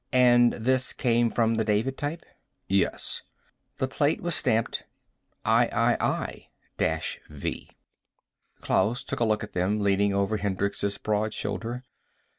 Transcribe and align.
"And 0.13 0.53
this 0.53 0.93
came 0.93 1.29
from 1.29 1.53
the 1.53 1.63
David 1.63 1.95
type?" 1.95 2.25
"Yes." 2.67 3.21
The 3.77 3.87
plate 3.87 4.19
was 4.19 4.33
stamped: 4.33 4.83
III 5.47 6.49
V. 7.29 7.69
Klaus 8.61 9.03
took 9.03 9.19
a 9.19 9.23
look 9.25 9.43
at 9.43 9.53
them, 9.53 9.79
leaning 9.79 10.11
over 10.11 10.37
Hendricks' 10.37 10.97
broad 10.97 11.35
shoulder. 11.35 11.83